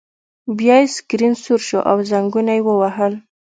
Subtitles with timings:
[0.57, 3.13] بیا یې سکرین سور شو او زنګونه یې ووهل